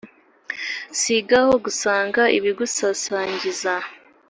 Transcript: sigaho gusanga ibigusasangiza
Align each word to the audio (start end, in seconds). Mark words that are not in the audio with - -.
sigaho 0.99 1.53
gusanga 1.65 2.21
ibigusasangiza 2.37 3.73